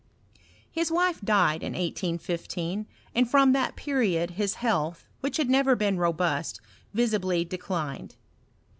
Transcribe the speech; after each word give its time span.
His 0.71 0.91
wife 0.91 1.21
died 1.21 1.61
in 1.61 1.73
1815, 1.73 2.87
and 3.13 3.29
from 3.29 3.51
that 3.51 3.75
period 3.75 4.31
his 4.31 4.55
health, 4.55 5.05
which 5.19 5.37
had 5.37 5.47
never 5.47 5.75
been 5.75 5.99
robust, 5.99 6.59
visibly 6.91 7.45
de 7.45 7.59
clined. 7.59 8.13